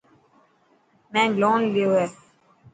مين 1.11 1.29
لون 1.41 1.61
ليو 1.73 1.89
هاڻ. 1.97 2.09